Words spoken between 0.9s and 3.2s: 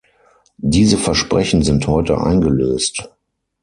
Versprechen sind heute eingelöst.